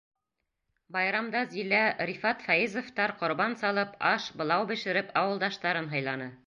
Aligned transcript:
Байрамда 0.95 1.43
Зилә, 1.51 1.81
Рифат 2.11 2.41
Фәйезовтар 2.47 3.15
ҡорбан 3.23 3.57
салып, 3.65 3.97
аш, 4.17 4.29
былау 4.43 4.69
бешереп, 4.75 5.19
ауылдаштарын 5.25 5.97
һыйланы. 5.97 6.35